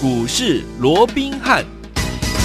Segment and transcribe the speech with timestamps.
[0.00, 1.77] 股市罗宾汉。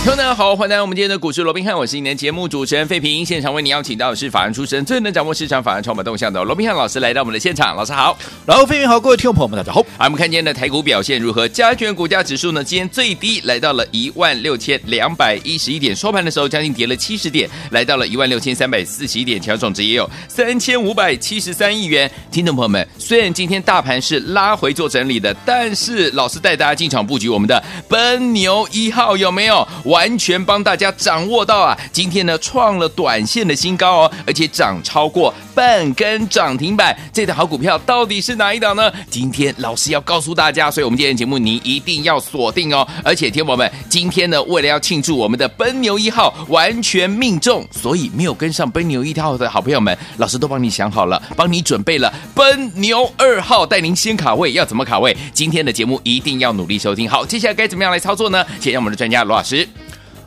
[0.03, 3.25] 朋友们好，欢迎来到我们今天的股市罗宾汉，我是今天节目主持人费平。
[3.25, 7.73] 现场为你邀请到的是法案出身、最能掌握市场法案筹码动向的罗宾汉老师来到我们的现场。
[7.73, 9.79] 老师好，然后费平好，各位听众朋友们大家好。
[9.97, 11.47] 啊，我们看今天的台股表现如何？
[11.47, 12.61] 加权股价指数呢？
[12.61, 22.11] 今天最低来到了一万六千两百一十一点，收盘的时候将近跌了七十点，来到了一万六千三百四十一点，成交总值也有三千五百七十三亿元。
[22.29, 29.65] 听众朋友们，虽然今天大盘是拉回做整理的，但是老师带大家进场布局我们的奔牛一号有没有？
[29.93, 36.97] 完全帮大家掌握到啊，今天呢创了短线的新高哦，而且涨超过半根涨停板。
[37.13, 38.91] 这档好股票到底是哪一档呢？
[39.07, 42.87] 今天老师要告诉大家，所以我们今天节目你一定要锁定哦。
[43.03, 54.53] 而且天宝们，今天呢为了要庆祝我们的奔牛一号完全命中，所以没有跟上奔牛一号的好朋友们，老师都帮你想好了，帮你准备了奔牛二号，带您先卡位。
[54.53, 55.15] 要怎么卡位？
[55.33, 57.07] 今天的节目一定要努力收听。
[57.07, 58.43] 好，接下来该怎么样来操作呢？
[58.59, 59.67] 先让我们的专家罗老师。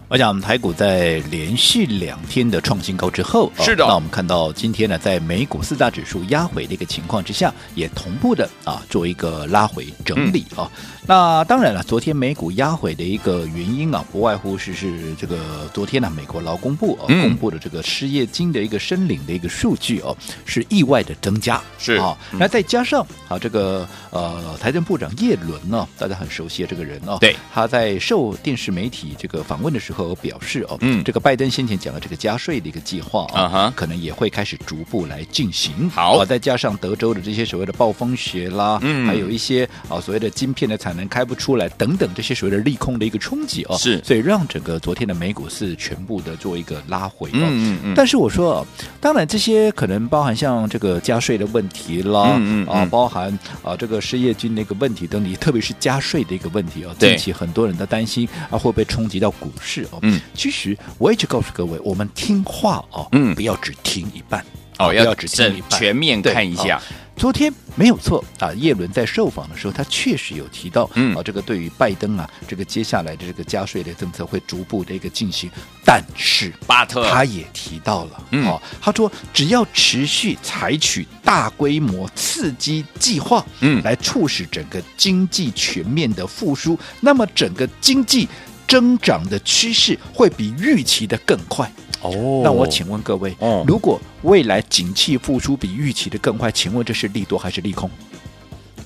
[0.09, 3.85] 我想，台股在连续两天的创新高之后，是的。
[3.89, 10.71] 那我们看到今天呢，在美股四大指数压回的一个情况之下，也同步的啊做一个拉回整理啊。
[10.71, 10.71] 嗯
[11.07, 21.95] 那当然了，昨天美股压回的一个原因啊，不外乎是是这个昨天呢，美国劳工部啊公布的这个失业金的一个申领的一个数据哦，是意外的增加，是。
[21.95, 22.17] 啊。
[22.33, 35.89] 那再加上啊，这个呃，财政部长叶伦呢，大家很熟悉的这个人哦，对，他在受电视媒体这个访问的时候表示哦，嗯，这个拜登先前讲的这个加税的一个计划啊，可能也会开始逐步来进行。
[35.91, 41.69] 好，再加上德州的这些所谓的暴风雪啦，嗯，还有一些啊所谓的晶片的产能开不出来。
[41.79, 47.33] 等等这些所谓的利空的一个冲击哦，是，所以让整个昨天的美股是全部的做一个拉回哦。
[47.35, 47.95] 嗯嗯嗯。
[47.95, 48.67] 但是我说哦，
[49.01, 59.99] 当然这些可能包含像这个加税的问题啦，嗯嗯，嗯啊，包含啊这个失业金的一个问题等你，特别是加税的一个问题哦，对，引起很多人的担心啊，会不会冲击到股市哦？
[60.03, 64.45] 嗯，其实我一直告诉各位，我们听话哦，嗯，不要只听一半
[64.79, 66.81] 哦，要只听一半，全面看一下。
[67.17, 75.51] 昨天没有错啊，叶伦在受访的时候，他确实有提到，嗯，啊，这个对于拜登啊，这个接下来的这个加税的政策会逐步的一个进行，
[75.85, 77.09] 但是巴特。
[77.11, 88.29] 他也提到了，嗯，哦，他说只要持续采取大规模刺激计划，嗯，来促使整个经济全面的复苏，那么整个经济
[88.67, 91.71] 增长的趋势会比预期的更快。
[92.03, 97.91] 哦，那我请问各位，哦，如果未来景气复苏比预期的更快，请问这是利多还是利空？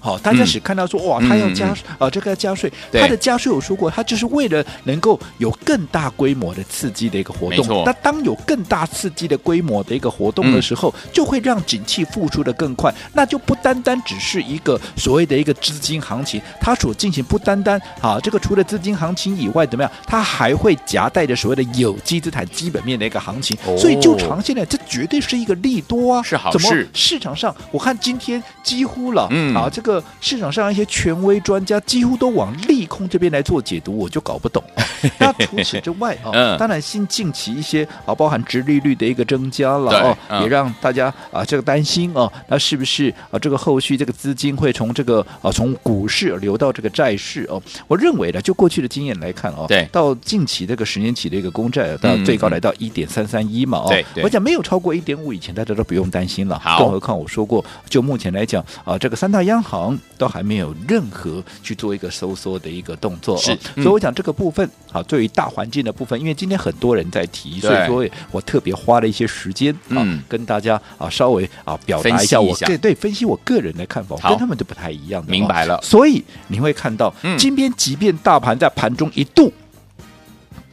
[0.00, 7.84] 好，大家只看到说、嗯、哇，他要加啊、嗯呃，这个要加税，他的加税我说过，他就是为了能够有更大规模的刺激的一个活动。
[7.84, 12.90] 那当有更大刺激的规模的一个活动的时候，嗯、就会让景气复苏的更快。
[13.12, 19.92] 那就不单单只是一个所谓的一个资金行情，它所进行不单单啊，这个除了资金行情以外，怎么样？
[20.06, 23.54] 它还会夹带着所谓的有机资产基本面的一个行情。
[23.66, 26.22] 哦、所以就长线来，这绝对是一个利多啊！
[26.22, 26.58] 是好事。
[26.58, 29.89] 怎么市场上，我看今天几乎了，嗯啊，这个。
[30.20, 34.62] 市场上一些权威专家几乎都往利空这边来做解读，我就搞不懂。
[35.18, 47.62] 那除此之外啊，嗯、当然新近期一些啊，包含殖利率的一个增加了哦，嗯、也让大家啊这个担心哦，那是不是啊这个后续这个资金会从这个啊从股市流到这个债市哦？
[47.88, 56.60] 我认为呢，就过去的经验来看哦，对，到近期这个十年期的一个公债到最高来到一点三三一嘛哦，对，我讲没有超过一点五以前，大家都不用担心了。
[56.78, 59.79] 更何况我说过，就目前来讲啊，这个三大央行。
[60.18, 75.80] 都还没有任何去做一个收缩的一个动作，是，所以我讲这个部分啊，对于大环境的部分，因为今天很多人在提，所以说我特别花了一些时间啊，跟大家啊稍微啊表达一下我对对分析我个人的看法，跟他们都不太一样的，明白了。
[75.82, 79.52] 所以你会看到，今天即便大盘在盘中一度。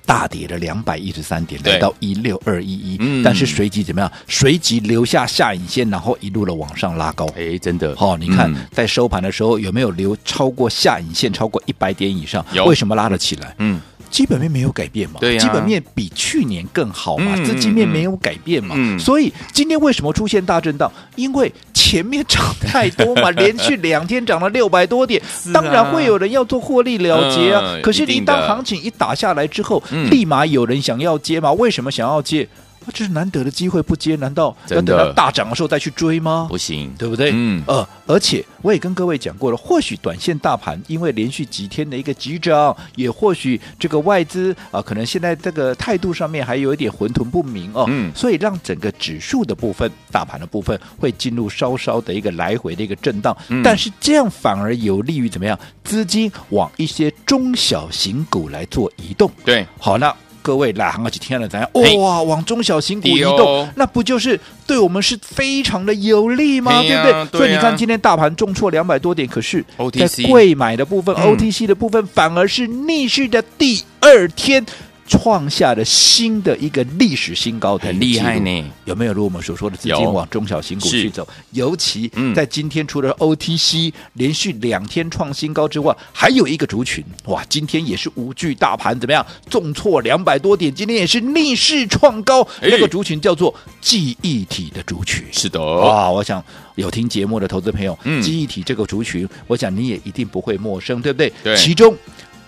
[0.07, 4.09] 大跌了两百一十三点，来到一六二一一，但是随即怎么样？
[4.27, 7.27] 随即留下下影线，然后一路的往上拉高。
[7.35, 12.43] 哎，真的，好、哦，你看、嗯、在收盘的时候有没有留超过下影线超过一百点以上？
[12.53, 13.53] 有，为什么拉得起来？
[13.59, 13.81] 嗯。
[14.17, 15.19] 基本面没有改变嘛？
[15.19, 17.35] 对呀、啊，基本面比去年更好嘛？
[17.45, 18.73] 资、嗯、金面没有改变嘛？
[18.75, 20.91] 嗯、所以今天为什么出现大震荡？
[21.15, 27.61] 因为前面涨太多嘛， 连续两天涨了六百多点，啊、当然会有人要做获利了结啊。
[27.63, 31.51] 嗯、可是你当行情一打下来之后，立马有人想要接嘛？
[31.53, 32.47] 为什么想要接？
[32.93, 36.47] 这是难得的机会，不接难道要等到大涨的时候再去追吗？
[36.49, 37.31] 不行，对不对？
[37.33, 55.57] 嗯呃，而且我也跟各位讲过了，或许短线大盘因为连续几天的一个急涨，也或许这个外资啊、呃，可能现在这个态度上面还有一点混沌不明哦，嗯，所以让整个指数的部分、大盘的部分会进入稍稍的一个来回的一个震荡，嗯但是这样反而有利于怎么样？
[55.83, 59.31] 资金往一些中小型股来做移动。
[59.45, 60.13] 对，好，那
[60.47, 62.01] 各位来行了几天了，怎嘿样？
[62.01, 66.81] 哇，往中小型股移动，那不就是对我们是非常的有利吗？
[66.81, 67.39] 对不对？
[67.39, 69.61] 所以你看，今天大盘重挫两百多点，可是
[69.91, 74.65] 在贵买的部分、嗯 OTC 的部分反而是逆势的第二天。
[75.07, 79.13] 创下了新的一个历史新高很厉害呢，有没有？
[79.13, 82.35] 如我们所说的资金往中小型股是去走，尤其嗯。
[82.35, 89.25] 在今天除了 OTC 连续两天创新高之外，还有一个族群，哇，今天也是无惧大盘怎么样？
[89.49, 92.67] 重挫两百多点，今天也是逆势创高，哎。
[92.69, 95.25] 那个族群叫做记忆体的族群。
[95.31, 96.43] 是的，哇，我想
[96.75, 98.21] 有听节目的投资朋友，嗯。
[98.21, 101.33] 记忆体这个族群，我想你也一定不会陌生，对不对？
[101.43, 101.55] 对。
[101.55, 101.95] 其中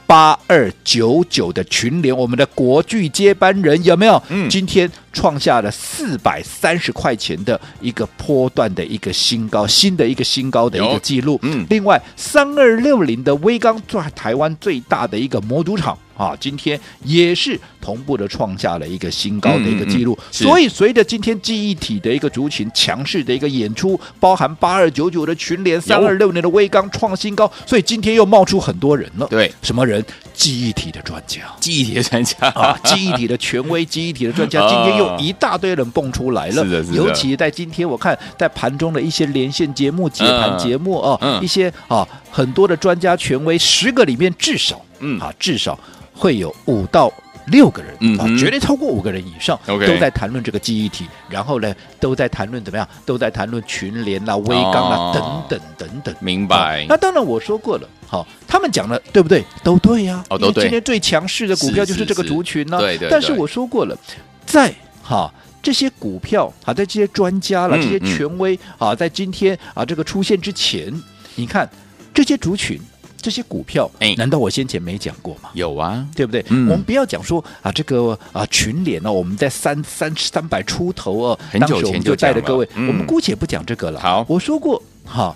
[0.10, 4.20] 八二九九的群联，我们的国剧接班人有没有？
[4.30, 11.38] 嗯今天创下了四百三十块钱的一个波段的一个新高，新的一个新高的一个记录。
[11.44, 15.96] 嗯另外三二六零的威刚，在台湾最大的一个模组厂。
[16.20, 20.20] 啊，今天也是同步的创下了一个新高的一个记录，嗯。
[20.20, 29.26] 嗯嗯所以随着今天记忆体的一个族群强势的一个演出，包含八二九九的群联、三二六年的威刚创新高，所以今天又冒出很多人了。
[29.28, 30.04] 对，什么人？
[30.34, 31.42] 记忆体的专家。
[31.60, 32.48] 记忆体的专家。
[32.50, 34.70] 啊，记忆体的权威， 记忆体的专家，啊。
[34.70, 36.64] 今天又一大堆人蹦出来了。
[36.64, 36.96] 是的是的。
[36.96, 41.44] 尤其在今天，我看在盘中的一些连线节目、解盘节目哦，嗯。
[41.44, 45.20] 一些啊很多的专家权威，十个里面至少，嗯。
[45.20, 45.78] 啊至少
[46.20, 47.12] 会有五到。
[47.46, 52.88] 六个人啊，绝对超过五个人以上都在谈论这个记忆体，然后呢，都在谈论怎么样？
[53.08, 56.16] 都在谈论群联啦、威刚啦、哦等等等等。
[56.20, 59.44] 明白好那当然我说过了，好，他们讲的对不对？
[59.64, 62.80] 都对呀、哦都对今天最强势的股票就是这个族群呢、
[63.10, 63.98] 但是我说过了，
[64.46, 64.72] 在
[65.02, 65.34] 哈
[65.64, 70.94] 这些股票啊，在这些专家了、嗯这些权威啊，在今天啊这个出现之前，
[71.34, 71.68] 你看
[72.14, 72.80] 这些族群、
[73.22, 75.50] 这些股票，哎难道我先前没讲过吗？
[75.54, 76.44] 有啊，对不对？
[76.50, 84.00] 嗯我们不要讲说啊，这个啊群联呢、我们在三三三百出头哦、很久前就带着各位，嗯我们姑且不讲这个了。
[84.00, 85.36] 好我说过哈，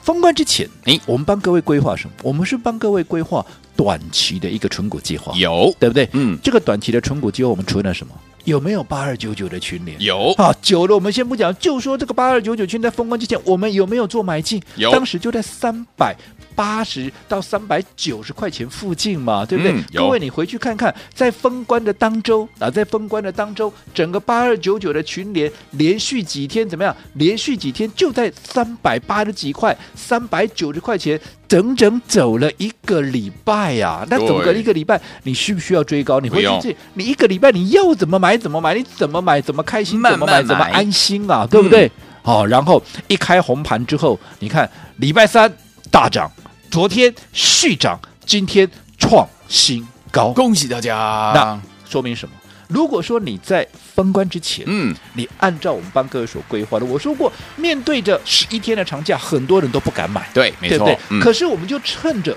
[0.00, 2.14] 封关之前，哎我们帮各位规划什么？
[2.22, 3.44] 我们是帮各位规划
[3.76, 6.08] 短期的一个存股计划，有，对不对？
[6.12, 8.14] 嗯，这个短期的存股计划，我们存了什么？
[8.44, 9.98] 有没有八二九九的群联？
[10.02, 14.62] 有，啊，久了我们先不讲，就说这个八二九九群在封关之前，我们有没有做买进？
[14.76, 16.14] 有当时就在三百
[16.54, 19.72] 八十到三百九十块钱附近嘛，对不对？
[19.72, 26.94] 嗯各位，你回去看看，在封关的当周啊，在封关的当周，整个八二九九的群联连续几天怎么样？
[27.14, 36.20] 连续几天就在三百八十几块、三百九十块钱，整整走了一个礼拜呀、那走个一个礼拜，你需不需要追高？
[36.20, 41.90] 你回去你一个礼拜你要怎么买怎么买，你怎么买怎么开心慢怎么买怎么安心啊，对不对？
[42.22, 45.52] 好、然后一开红盘之后，你看礼拜三
[45.90, 46.30] 大涨，
[46.74, 48.68] 昨天续涨，今天
[48.98, 50.96] 创新高，恭喜大家。
[51.32, 52.34] 那说明什么？
[52.66, 62.36] 如果说你在封关之前，嗯，你按照我们帮各位所规划的，我说过，面对着十一天的长假，很多人都不敢买，对，没错对不对？，嗯可是我们就趁着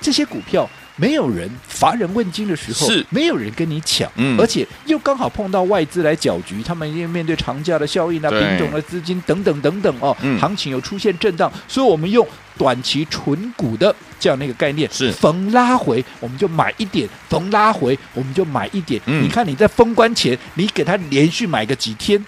[0.00, 0.66] 这些股票
[1.00, 12.26] 没有人乏人问津的时候，是没有人跟你抢，嗯而且又刚好碰到外资来搅局，他们因为面对长假的效应啊、对品种的资金等等等等哦，嗯行情有出现震荡，所以我们用
[12.58, 19.00] 短期纯股的这样的一个概念，是逢拉回我们就买一点，逢拉回我们就买一点。
[19.06, 22.22] 嗯你看你在封关前，你给他连续买个几天。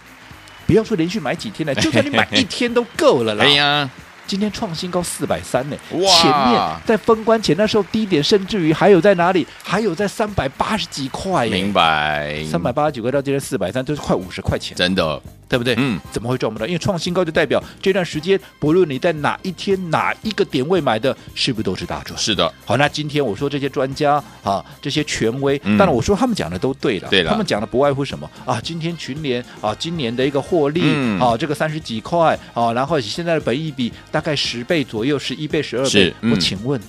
[0.64, 3.44] 不要说连续买几天了， 就算你买一天都够了啦。
[3.44, 3.90] 哎呀，
[4.26, 6.12] 今天创新高四百三呢，哇。
[6.20, 9.46] 前面在封关前那时候低点，甚至于还有在哪里？
[9.62, 15.20] 还有在三百八十几块耶，明白，三百八十九块到今天四百三，就是快五十块钱，真的，
[15.52, 15.74] 对不对？
[15.76, 16.66] 嗯，怎么会赚不到？
[16.66, 22.18] 因为创新高就代表这段时间，不论你在哪一天哪一个点位买的，是不是都是大赚？
[22.18, 28.58] 是的，好，那今天我说这些专家啊，这些权威，嗯当然我说他们讲的都对了，对了他们讲的不外乎什么啊？
[28.62, 36.80] 今天群联啊，今年的一个获利、嗯啊，这个三十几块啊，然后现在的本益比大概十倍左右，十一倍、十二倍我请问，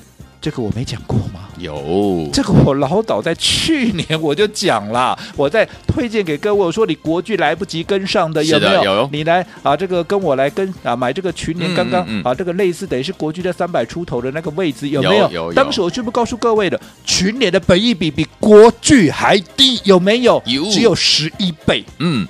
[0.44, 1.48] 这个我没讲过吗？
[1.58, 8.84] 有这个我老早在去年我就讲了，我在推荐给各位，我说你国剧来不及跟上的有没有？
[8.84, 15.24] 有你来啊，这个跟我来跟啊买这个群联刚刚、嗯嗯嗯、啊这个类似等于是国剧的三百出头的那个位置有没有？
[15.24, 20.44] 有有有当时我是不是告诉各位的，群联的本益比比国剧还低，有没有？
[20.46, 21.86] 有只有十一倍。
[22.00, 22.28] 嗯。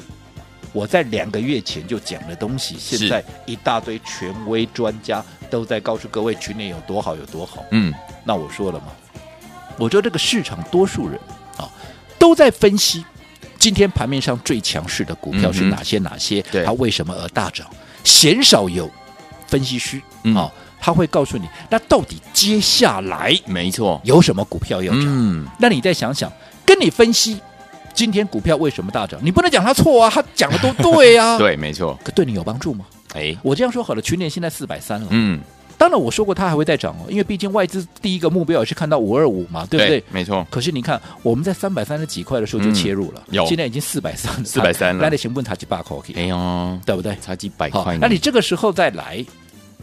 [0.73, 7.63] 我在两个月前就讲的东西，现在一大堆权威专家都在告诉各位群里有多好有多好。
[7.71, 7.93] 嗯，
[8.25, 8.87] 那我说了嘛，
[9.77, 11.19] 我觉得这个市场多数人
[11.57, 11.69] 啊
[12.17, 13.05] 都在分析
[13.59, 17.67] 今天盘面上最强势的股票是哪些哪些，它为什么而大涨？
[18.03, 18.89] 鲜少有
[19.47, 20.01] 分析师
[20.35, 20.51] 啊，
[20.81, 25.03] 他会告诉你，那到底接下来没错有什么股票要涨？
[25.05, 26.31] 嗯，那你再想想，
[26.65, 27.39] 跟你分析。
[27.93, 29.19] 今天股票为什么大涨？
[29.23, 31.37] 你不能讲他错啊，他讲的都 对啊。
[31.37, 31.97] 对，没错。
[32.03, 32.85] 可对你有帮助吗？
[33.13, 35.07] 哎，我这样说好了，群联现在四百三了。
[35.11, 35.39] 嗯，
[35.77, 39.99] 当然我说过它还会再涨哦，因为毕竟外资第一个目标也是看到五二五嘛，对不对？
[39.99, 40.45] 对没错。
[40.49, 45.03] 可是你看，我们在三百三十几块的时候就切入了，嗯、有，现在已经四百三，四百三了。
[45.03, 47.15] 来的成本差几百块，哎呦，对不对？
[47.21, 47.95] 差几百块。
[48.01, 49.23] 那你这个时候再来，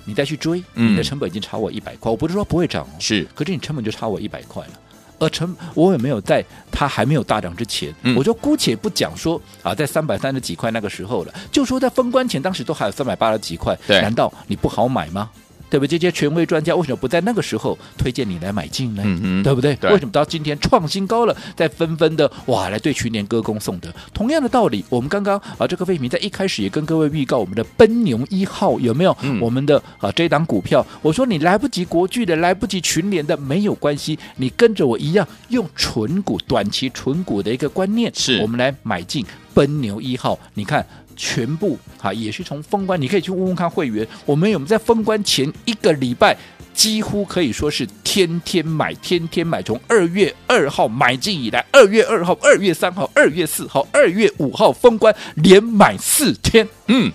[0.05, 2.11] 你再去追，嗯、你的成本已经差我一百块。
[2.11, 4.73] 我不是说不会涨哦，是，可是你成本就差我一百块了。
[5.21, 15.31] 而成我也没有在它还没有大涨之前，嗯、我就姑且不讲说啊，在三百三十几块那个时候了，就说在封关前，当时都还有三百八十几块，难道你不好买吗？
[15.71, 15.99] 对不对？
[15.99, 19.03] 这些权威专家为什么不在那个时候推荐你来买进呢？
[19.07, 19.91] 嗯、对不对，对？
[19.93, 23.89] 为什么到今天创新高了，再纷纷的哇来对群联歌功颂德？
[24.13, 29.17] 同样的道理，我们刚刚啊这个魏明在一开始也跟各位预告我们的奔牛一号有没有？
[29.23, 39.25] 嗯、我们的啊这档股票，我说你来不及国巨的，来不及群联的没有关系，你跟着我一样用纯股短期纯股的一个观念，是我们来买进
[39.55, 40.85] 奔牛一号，你看。
[41.23, 46.35] 全部啊也是从封关，你可以去问问看会员，我们有没有在封关前一个礼拜，
[46.73, 57.13] 几乎可以说是天天买，天天买，从二月二号买进以来，二月二号、二月三号、二月四号、二月五号封关，连买四天，嗯，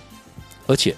[0.68, 0.94] 而且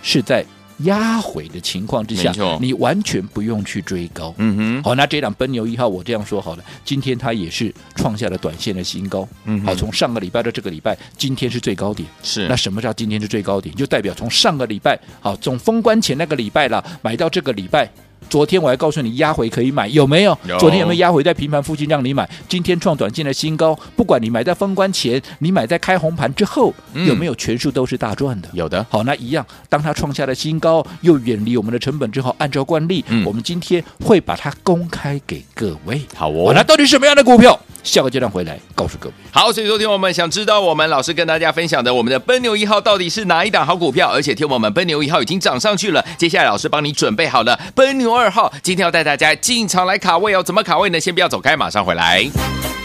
[0.00, 0.46] 是在。
[0.78, 4.34] 压回的情况之下，你完全不用去追高。
[4.38, 9.26] 嗯哼，好，那这档奔牛一号，我这样说好了，今天它也是创下了短线的新高。
[9.44, 12.08] 嗯，好，从上个礼拜到这个礼拜，今天是最高点。
[12.22, 13.74] 是，那什么叫今天是最高点？
[13.74, 17.88] 就代表从上个礼拜，好，从封关前那个礼拜了，买到这个礼拜。
[18.28, 20.36] 昨天我还告诉你压回可以买，有没有？
[20.46, 20.58] 有。
[20.58, 22.28] 昨天有没有压回在平盘附近让你买？
[22.48, 28.48] 今天创短线的新高，不管你买在封关前，你买在开红盘之后，嗯、有没有全数都是大赚的？
[28.52, 28.84] 有的。
[28.90, 36.00] 好，那一样，当它创下了新高，又远离我们的成本之后，按照惯例，嗯、我们今天会把它公开给各位。
[36.14, 36.52] 好哦。
[36.54, 37.58] 那到底什么样的股票？
[37.84, 39.14] 下个阶段回来告诉各位。
[39.30, 44.10] 好，所以说天我们想知道我们老师跟大家分享的我们的奔牛一号到底是哪一档好股票？
[44.10, 50.42] 而且听我们奔牛一号已经涨上去了，接下来老师帮你准备好了奔牛二号，今天要带大家进场来卡位哦。
[50.42, 50.98] 怎么卡位呢？
[50.98, 52.83] 先不要走开，马上回来。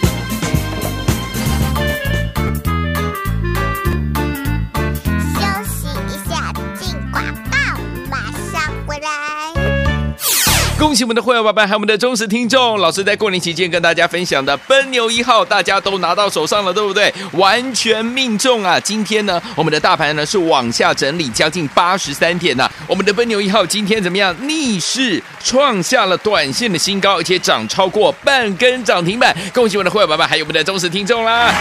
[10.79, 17.13] 恭喜我们的会员伙伴，还有我们的忠实听众，老师在过年期间跟大家分享的奔牛一号，大家都拿到手上了，对不对？
[17.33, 18.79] 完全命中啊！
[18.79, 24.33] 今天呢，我们的大盘呢是往下整理将近八十三点呐、我们的奔牛一号今天怎么样？
[24.47, 29.35] 逆势创下了短线的新高，而且涨超过半根涨停板。
[29.53, 31.53] 恭喜我们的会员伙伴，还有我们的忠实听众啦！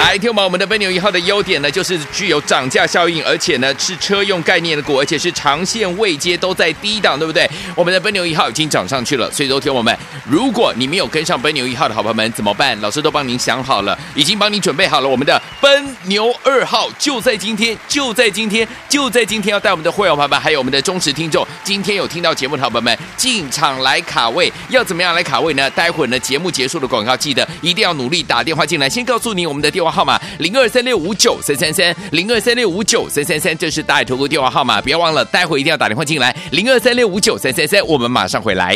[0.00, 7.48] 来，听我们，我们的奔牛一号的优点呢，就是具有涨价效应，而且呢是车用概念的股，而且是长线未接都在低档，对不对？
[7.74, 12.80] 我们的奔牛一号已经涨上去了，所以说听我们，如果你没有跟上奔牛一号的好朋友们怎么办？
[12.80, 15.08] 老师都帮您想好了，已经帮您准备好了。
[15.08, 25.68] 我们的奔牛二号就在今天，就在今天，就在今天，要带我们的会员朋友们，还有我们的忠实听众，今天有听到节目的好朋友们进场来卡位，要怎么样来卡位呢？
[25.68, 29.89] 待会儿呢节目结束的广告，记得一定要努力打电话进来，先告诉你我们的电话。
[29.90, 38.74] 号码零二三六五九三三三零二三六五九三三三，这是大爱投顾电话号码，不要忘了，待会一定要打电话进来零二三六五九三三三，我们马上回来。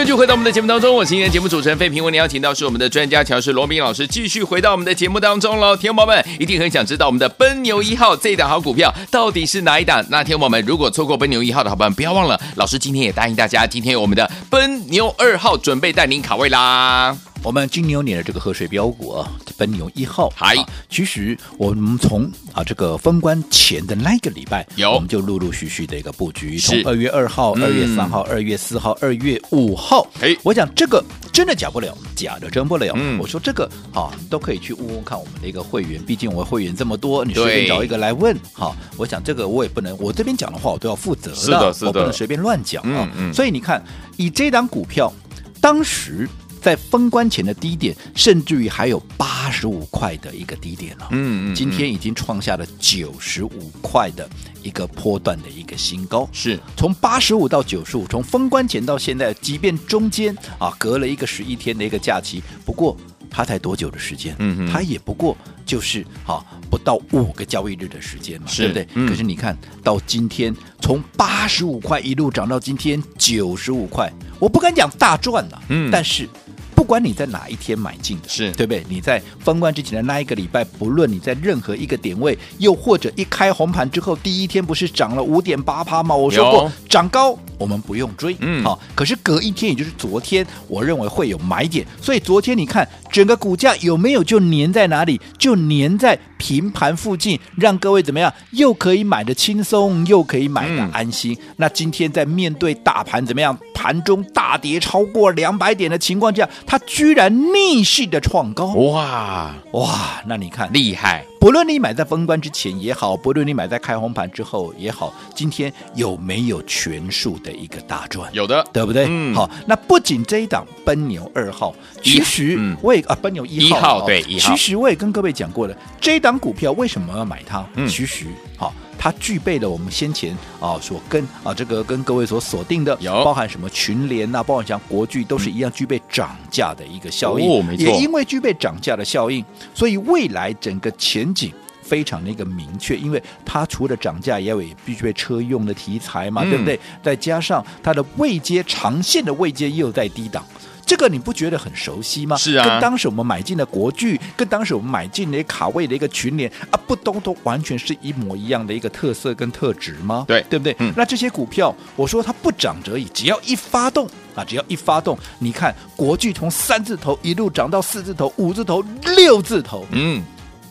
[0.00, 5.76] 继续回到我们的节目当中，我是今天节目主持人费平，为您邀请到是我们的专家强势罗宾老师，继续回到我们的节目当中喽。
[5.76, 10.02] 听众朋友们一定很想知道我们的奔牛一号这一档好股票到底是哪一档？
[10.08, 17.14] 那听众朋友们如果错过奔牛一号的好朋友，不要忘了，老师今天也答应大家，今天有我们的奔牛二号准备带您卡位啦。
[17.42, 20.30] 我们金牛年的这个贺岁标股啊，奔牛一号。
[20.36, 20.54] 嗨，
[20.90, 30.06] 其实我们从啊这个封关前的那个礼拜，有我们就陆陆续续的一个布局，从二月二号、二月三号、二月四号、二月五号。
[30.20, 32.92] 哎，我想这个真的假不了，假的真不了。
[32.94, 38.38] 嗯，我说这个啊，都可以去问问看我们的一个会员，毕竟我会员这么多，你随便找一个来问。
[38.52, 43.08] 好，我想这个我也不能，我这边讲的话我都要负责的，是的，是的，我不能随便乱讲啊。
[43.16, 43.82] 嗯，所以你看，
[44.18, 45.10] 以这档股票
[45.58, 46.28] 当时。
[46.60, 51.08] 在封关前的低点，甚至于还有八十五块的一个低点了。
[51.10, 54.28] 嗯嗯，今天已经创下了九十五块的
[54.62, 56.28] 一个波段的一个新高。
[56.32, 62.96] 是从八十五到九十五，从封关前到现在，即便中间啊隔了一个十一天的一个假期，不过
[63.30, 64.34] 它才多久的时间？
[64.38, 68.86] 嗯嗯，它也不过就是啊不到五个交易日的时间嘛，对不对？
[68.94, 76.28] 嗯、可是你看到今天，从八十五块一路涨到今天九十五块，我不敢讲大赚了，嗯，但是。
[76.72, 78.82] 不管你在哪一天买进的，是对不对？
[78.88, 86.16] 你在封关之前的那一个礼拜，不论你在任何一个点位，又或者一开红盘之后第一天不是涨了五点八趴吗？
[86.16, 88.80] 我说过涨高我们不用追，嗯，好。
[88.94, 95.20] 可是隔一天，也就是昨天，我认为会有买点，所以昨天你看整个股价有没有就粘在哪里？
[95.36, 98.32] 就粘在平盘附近，让各位怎么样？
[98.52, 101.34] 又可以买的轻松，又可以买的安心。
[101.34, 103.56] 嗯、那今天在面对大盘怎么样？
[103.74, 110.22] 盘中大跌超过两百点的情况下，它居然逆势的创高，哇哇！
[110.26, 118.30] 那你看厉害，不论你买在封关之前也好，不论你买在开红盘之后也好，今天有没有全数的一个大赚？
[118.34, 119.06] 有的，对不对？
[119.08, 127.66] 嗯，好，那不仅这一档奔牛二号，其实我也、嗯、啊奔牛一号，一号对，一号其实我也跟各位讲过了，这一档股票为什么要买它？
[127.74, 128.26] 嗯，其实
[128.58, 128.74] 好。
[129.02, 137.50] 它具备了我们先前啊所跟啊这个跟各位所锁定的，有包含什么群联啊，包含像国巨都是一样具备涨价的一个效应。
[137.50, 137.86] 哦，没错。
[137.86, 139.42] 也因为具备涨价的效应，
[139.74, 141.50] 所以未来整个前景
[141.82, 142.94] 非常的一个明确。
[142.94, 146.78] 因为它除了涨价，也有必须被车用的题材嘛，嗯、对不对？
[147.02, 150.44] 再加上它的位阶长线的位阶又在低档。
[150.90, 152.36] 这个你不觉得很熟悉吗？
[152.36, 160.24] 是啊，跟当时我们买进的国巨，跟当时我们买进的卡位的一个群联啊，不都都完全是一模一样的一个特色跟特质吗？
[160.26, 160.74] 对，对不对？
[160.80, 160.92] 嗯。
[160.96, 168.84] 那这些股票，我说它不涨则已，只要一发动啊，只要一发动，你看国巨从三字头一路涨到四字头、五字头、
[169.16, 170.20] 六字头，嗯，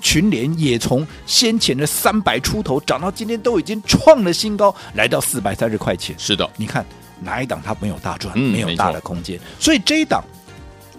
[0.02, 6.14] 群联也从先前的三百出头涨到今天都已经创了新高，来到四百三十块钱。
[6.20, 6.86] 是的，你看。
[7.22, 10.24] 哪一档它没有大赚，没有大的空间，所以这一档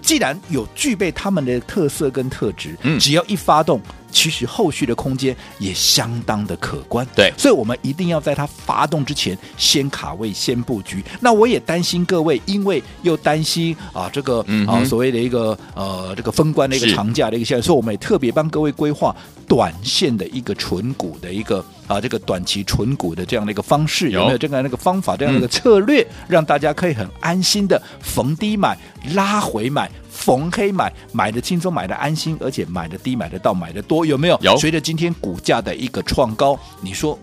[0.03, 3.81] 既然有具备他们的特色跟特质，嗯，只要一发动。
[4.11, 11.03] 其实后续的空间也相当的可观，对，所以我们一定要在它发动之前先卡位、先布局。
[11.21, 19.15] 那我也担心各位，因为又担心啊这个、嗯、啊所谓的一个呃这个封关的一个长假的一个现象，所以我们也特别帮各位规划
[19.47, 24.27] 短线的一个纯股的一个啊这个短期纯股的这样的一个方式，有。
[24.27, 28.79] 没有这个那个方法这样的一个策略，嗯、让大家可以很安心的逢低买、
[29.15, 29.91] 拉回买。
[30.11, 34.39] 逢黑买，买的轻松，买的安心，而且买的低，买得到，买的多，有没有？
[34.43, 34.57] 有。
[34.59, 37.19] 随着今天股价的一个创高，你说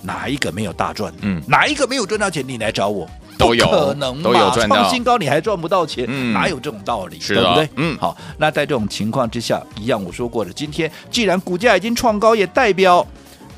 [0.00, 1.12] 哪一个没有大赚？
[1.20, 2.42] 嗯，哪一个没有赚到钱？
[2.46, 4.22] 你来找我，都有可能嘛？
[4.22, 4.76] 都有赚到。
[4.76, 6.06] 创新高你还赚不到钱？
[6.08, 7.18] 嗯，哪有这种道理？
[7.20, 7.68] 是的，对不对？
[7.76, 8.16] 嗯，好。
[8.36, 13.06] 那在这种情况之下，一样我说过的，今天既然股价已经创高，也代表。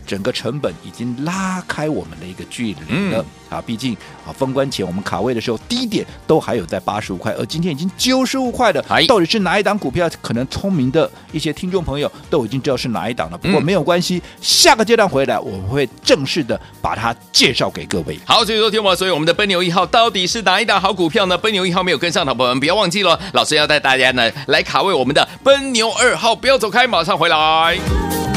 [0.06, 3.62] 整个成本已经拉开我们的一个距离了、嗯、啊！
[3.64, 3.94] 毕竟
[4.26, 8.84] 啊，封关前我们卡位的时候，低点都还有在八十五块，而今天已经九十五块了。
[9.06, 10.10] 到底是哪一档股票？
[10.20, 13.38] 可能聪明的一些听众朋友都已经知道是哪一档了。
[13.38, 18.18] 不过没有关系，嗯、下个阶段回来我们会正式的把它介绍给各位。
[18.24, 21.36] 好，所以说听我，所以我们的奔牛一号到底是哪一档好股票呢？
[21.36, 28.29] 奔牛一号没有跟上的朋友们，不要忘记了，老师要带大家呢来卡位我们的奔牛二号，不要走开，马上回来。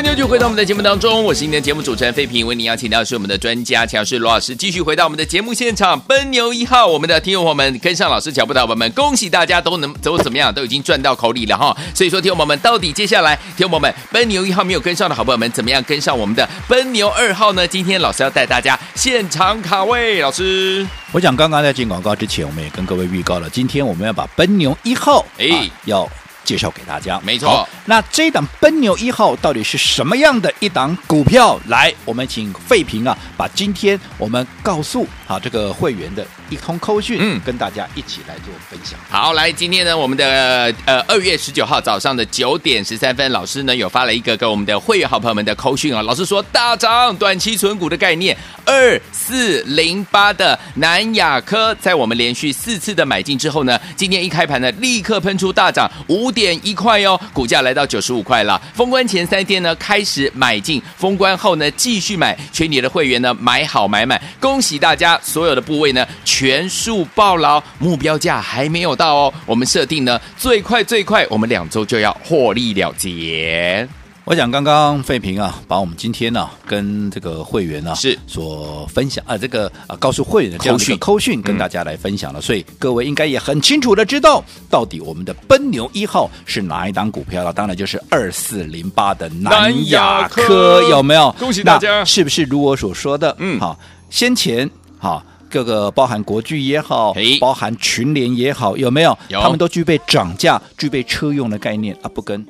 [0.00, 6.00] 欢迎继续回到我们的节目当中，我是今天的节目主持人费平，为您邀请到是我们的专家强势罗老师，继续回到我们的节目现场。
[6.00, 11.76] 奔牛一号，我们的听众朋友们跟上老师脚步的伙伴们，恭喜大家都能走怎么样，都已经赚到口里了哈。
[11.94, 17.68] 所以说，听众朋友们，到底接下来听众朋友们奔牛一号没有跟上的好朋友们，怎么样跟上我们的奔牛二号呢？
[17.68, 26.08] 今天老师要带大家现场卡位，老师，我想刚刚在进广告之前，我们也跟各位预告了，今天我们要把奔牛一号哎、啊、要。
[26.50, 27.64] 介绍给大家，没错。
[27.84, 31.56] 那这档奔牛一号到底是什么样的一档股票？
[31.68, 38.98] 来，我们请费平啊，把今天我们告诉啊这个会员的一通扣讯，嗯，跟大家一起来做分享。
[39.08, 58.60] 好，来，今天呢，我们的呃二月十九号早上的九点十三分，老师呢有发了一个给我们的会员好朋友们的扣讯啊，老师说大涨短期存股的概念，二四零八的南亚科，在我们连续四次的买进之后呢，今天一开盘呢，立刻喷出大涨五点点一块哟，股价来到九十五块了。
[58.72, 66.06] 封关前三天呢，开始买进，封关后呢，继续买，全体的会员呢买好买满，恭喜大家，所有的部位呢。
[66.24, 69.34] 全数爆牢，目标价还没有到哦。
[69.44, 73.86] 我们设定呢，最快最快，我们两周就要获利了结。
[74.30, 84.40] 我想刚刚费平啊，把我们今天呢、啊、跟这个会员呢、啊、是所分享啊，这个啊告诉会员的这样一个扣讯跟大家来分享了，所以各位应该也很清楚的知道，
[84.70, 87.52] 到底我们的奔牛一号是哪一档股票了？
[87.52, 91.34] 当然就是二四零八的南亚科，有没有？
[91.36, 92.04] 恭喜大家！
[92.04, 93.34] 是不是如我所说的？
[93.40, 93.76] 嗯，好，
[94.10, 95.26] 先前好。
[95.50, 99.18] 各个包含国巨也好，包含群联也好，有没有？
[99.26, 102.46] 有，他们都具备涨价、具备车用的概念啊，不跟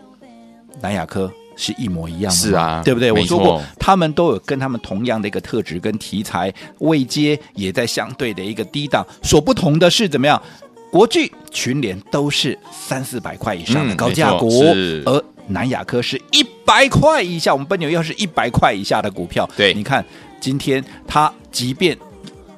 [0.83, 3.13] 南亚科是一模一样的，是啊，对不对？
[3.13, 10.41] 我说过，他们都有跟他们同样的一个特质跟题材，位阶也在相对的一个低档，所不同的是怎么样？
[10.91, 17.53] 国巨、群联都是三四百块以上的高价股，嗯、而南亚科是一百块以下。
[17.53, 20.05] 我们奔牛要是一百块以下的股票，对，你看
[20.41, 21.97] 今天它即便。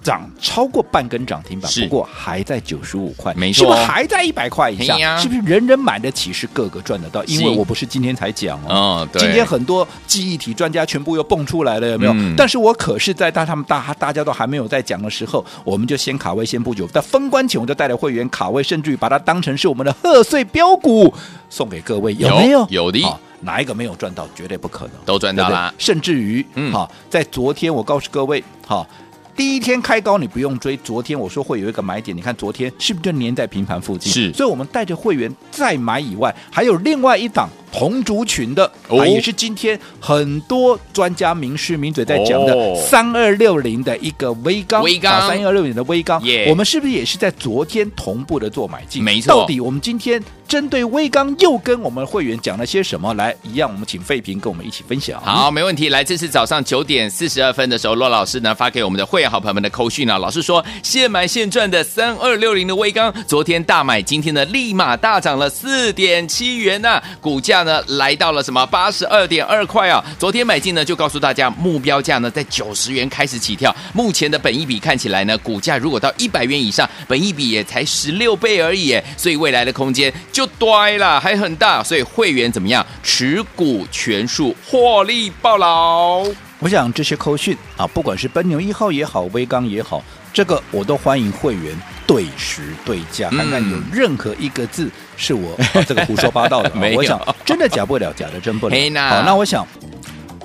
[0.02, 5.16] 涨超过半根涨停板，不过还在九十五块，没错，是不是还在一百块以下？
[5.16, 6.32] 是不是人人买得起？
[6.32, 7.22] 是个个赚得到？
[7.24, 12.12] 因为我不是今天才讲哦，哦今天很多记忆体专家全部又蹦出来了，有没有？
[12.14, 16.86] 嗯、但是我可是在大他们大大家都还没有在讲的时候，我们就先卡位，先布局。
[16.88, 21.12] 在封关前，我就带着会员卡位，甚至于把它当成是我们的贺岁标股
[21.48, 22.66] 送给各位，有没有？
[22.70, 23.00] 有的，
[23.40, 24.26] 哪一个没有赚到？
[24.34, 25.72] 绝对不可能，都赚到了。
[25.78, 28.86] 甚至于，嗯，好，在昨天我告诉各位，好。
[29.34, 30.76] 第一天开高，你不用追。
[30.78, 34.12] 昨天我说会有一个买点，你看昨天是不是就粘在平盘附近？
[34.12, 49.02] 是，所以我们带着会员再买以外，还有另外一档同族群的，哦啊、也是今天很多专家名师名嘴在讲的三二六零的一个微钢，微钢三二六零的微钢我们是不是也是在昨天同步的做买进？
[49.02, 49.28] 没错。
[49.28, 53.14] 到底我们今天针对微刚又跟我们会员讲了些什么？
[53.14, 55.18] 来，一样我们请费平跟我们一起分享。
[55.22, 55.88] 好，没问题。
[55.88, 68.42] 来，这是早上九点四十二分的时候，骆老师呢发给我们的会好朋友们的扣讯啊，老师说现买现赚的三二六零的威刚，昨天大买，今天呢立马大涨了四点七元呐、股价呢来到了。
[68.42, 70.04] 什么八十二点二块啊？
[70.18, 73.74] 昨天买进呢，就告诉大家目标价呢在九十元开始起跳。
[73.94, 81.82] 目前的本一比看起来呢，股价如果到一百元以上，本一比也才十六倍而已，所以未来的空间就呆了，还很大。
[81.84, 82.84] 所以会员怎么样？
[83.02, 86.24] 持股全数获利暴牢。
[86.62, 90.00] 我想这些扣讯啊，不管是奔牛一号也好，威刚也好。
[90.32, 96.72] 这个我都欢迎会员对时对价，看看有任何一个字是我、啊、 这个胡说八道的。
[96.96, 98.76] 我想真的假不了，假的真不了。
[99.10, 99.66] 好，那我想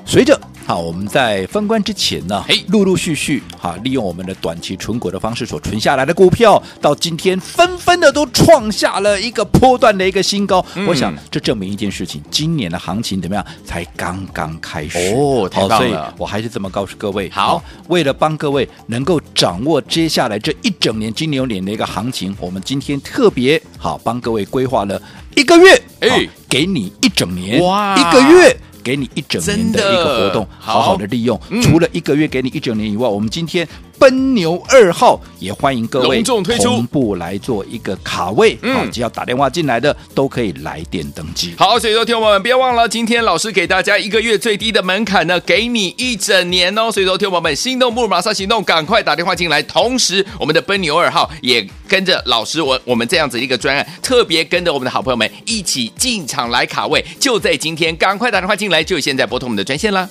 [0.05, 0.37] 随着。
[0.67, 10.63] 好，我们在封关之前呢，哎，陆陆续续哈，利用我们的短期存股的方式所存下来的股票，到今天纷纷的都创下了一个波段的一个新高。
[10.75, 13.45] 嗯、我想这证明一件事情，今年的行情怎么样？
[13.63, 15.77] 才刚刚开始哦，太棒了！
[15.77, 17.29] 所以我还是这么告诉各位。
[17.29, 25.01] 好，为了帮各位能够掌握接下来这一整年金牛年的一个行情，我们今天特别好帮各位规划了
[25.33, 28.57] 一个月，哎，给你一整年哇，一个月。
[28.87, 31.37] 给你一整年的一个活动，好好的利用。
[31.49, 33.67] 嗯、除了一个月给你一整年以外，我们今天。
[33.99, 41.55] 奔牛二号也欢迎各位同步来做一个卡位，嗯，只要打电话进来的都可以来电登记。
[41.57, 46.91] 好，所以说听我们别忘了，今天老师给大家一个月最低的门槛呢，给你一整年哦。
[46.91, 49.61] 所以说听我们心动不如马上行动，赶快打电话进来。
[49.63, 60.07] 同时，我们的奔牛二号也跟着老师我我们这样子一个专案，特别跟着我们的好朋友们一起进场来卡位，就在今天，赶快打电话进来，就现在拨通我们的专线啦。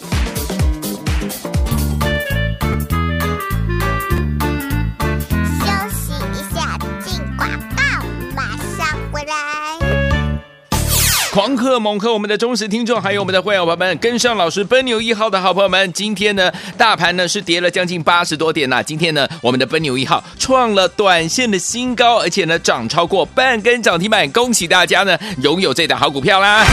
[11.37, 26.65] 狂贺猛贺我们的忠实听众，还有我们的会员朋友们，跟上老师奔牛一号的好朋友们，今天呢，大盘呢是跌了将近八十多点呐、今天呢，我们的奔牛一号创了短线的新高，而且呢，涨超过半根涨停板，恭喜大家呢，拥有这档好股票啦！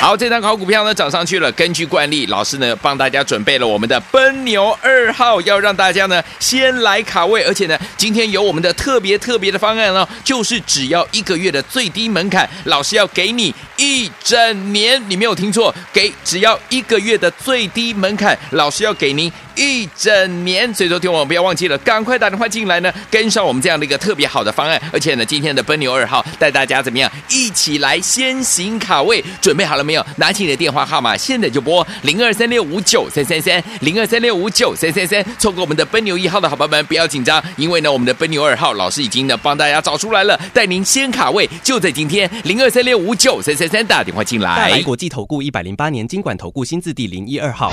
[0.00, 1.50] 好，这档好股票呢涨上去了。
[1.50, 19.30] 根据惯例，老师呢帮大家准备了我们的奔牛二号，要让大家呢先来卡位，而且呢，今天有我们的特别特别的方案哦，就是只要一个月的最低门槛，老师要给你一整年，你没有听错，给只要一个月的最低门槛，老师要给您。
[19.56, 24.80] 一整年，所以说听我不要忘记了，赶快打电话进来呢，跟上我们这样的一个特别好的方案。
[24.92, 30.04] 而且呢，今天的奔牛二号带大家怎么样，一起来先行卡位，准备好了没有？
[30.16, 35.24] 拿起你的电话号码，现在就拨零二三六五九三三三零二三六五九三三三。
[35.38, 44.70] 错过我们的奔牛一号的好朋友们，不要紧张，因为呢，我们的奔牛二号老师已经呢帮大家找出来了，带您先卡位，就在今天零二三六五九三三三打电话进来。
[44.70, 47.72] 来国际投顾一百零八年金管投顾新字第零一二号。